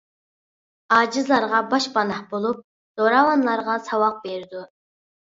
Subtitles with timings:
[0.95, 2.63] ئاجىزلارغا باشپاناھ بولۇپ،
[3.01, 4.65] زوراۋانلارغا ساۋاق بېرىدۇ.